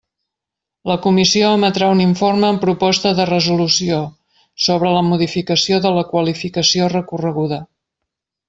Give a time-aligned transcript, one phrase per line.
[0.91, 4.01] La comissió emetrà un informe, amb proposta de resolució,
[4.71, 7.65] sobre la modificació de la qualificació recorreguda.